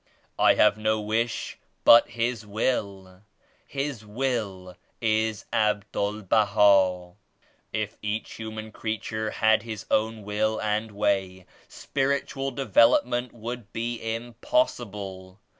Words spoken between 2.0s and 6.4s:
His Will. His Will is Abdul